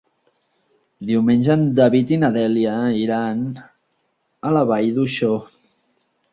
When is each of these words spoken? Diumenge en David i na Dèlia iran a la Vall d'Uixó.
Diumenge 1.09 1.51
en 1.57 1.65
David 1.81 2.15
i 2.17 2.19
na 2.23 2.33
Dèlia 2.39 2.73
iran 3.03 3.45
a 4.51 4.57
la 4.59 4.67
Vall 4.73 4.93
d'Uixó. 4.99 5.33